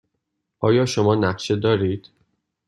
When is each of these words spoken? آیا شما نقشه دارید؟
آیا 0.59 0.85
شما 0.85 1.15
نقشه 1.15 1.55
دارید؟ 1.55 2.09